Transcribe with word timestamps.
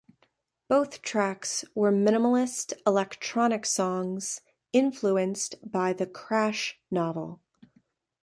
Both 0.67 1.03
tracks 1.03 1.63
were 1.75 1.91
minimalist 1.91 2.73
electronic 2.87 3.67
songs 3.67 4.41
influenced 4.73 5.53
by 5.63 5.93
the 5.93 6.07
"Crash" 6.07 6.79
novel. 6.89 7.39